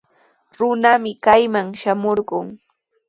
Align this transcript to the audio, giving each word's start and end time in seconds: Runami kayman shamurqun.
Runami 0.57 1.11
kayman 1.25 1.67
shamurqun. 1.81 2.47